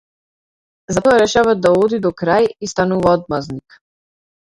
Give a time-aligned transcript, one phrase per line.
[0.95, 3.77] Затоа, решава да оди до крај и станува одмаздник.